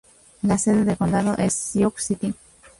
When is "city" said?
2.01-2.33